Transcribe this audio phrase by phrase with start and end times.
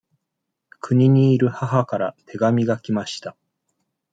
[0.79, 3.37] 国にいる母から手紙が来ました。